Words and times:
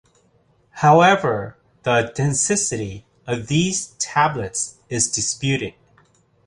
However, 0.71 1.57
the 1.83 2.09
authenticity 2.09 3.05
of 3.27 3.45
these 3.45 3.89
tablets 3.99 4.79
is 4.89 5.11
disputed. 5.11 5.75